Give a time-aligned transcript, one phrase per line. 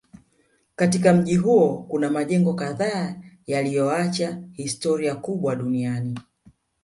[0.75, 3.15] Katika mji huo kuna majengo kadhaa
[3.47, 6.19] yaliyoacha historia kubwa duniani